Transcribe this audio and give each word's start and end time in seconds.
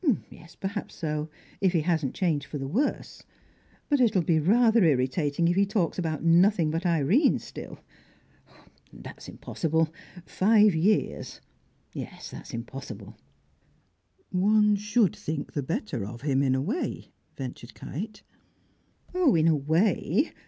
"Yes, 0.31 0.55
perhaps 0.55 0.95
so. 0.95 1.29
If 1.61 1.73
he 1.73 1.81
hasn't 1.81 2.15
changed 2.15 2.47
for 2.47 2.57
the 2.57 2.67
worse. 2.67 3.21
But 3.87 4.01
it'll 4.01 4.23
be 4.23 4.39
rather 4.39 4.83
irritating 4.83 5.47
if 5.47 5.55
he 5.55 5.67
talks 5.67 5.99
about 5.99 6.23
nothing 6.23 6.71
but 6.71 6.87
Irene 6.87 7.37
still. 7.37 7.77
Oh, 8.49 8.65
that's 8.91 9.27
impossible! 9.29 9.93
Five 10.25 10.73
years; 10.73 11.39
yes, 11.93 12.31
that's 12.31 12.51
impossible." 12.51 13.15
"One 14.31 14.75
should 14.75 15.15
think 15.15 15.53
the 15.53 15.61
better 15.61 16.03
of 16.03 16.21
him, 16.23 16.41
in 16.41 16.55
a 16.55 16.61
way," 16.63 17.11
ventured 17.37 17.75
Kite. 17.75 18.23
"Oh, 19.13 19.35
in 19.35 19.47
a 19.47 19.55
way. 19.55 20.33